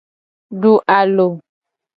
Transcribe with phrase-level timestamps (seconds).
[0.61, 1.27] Du alo.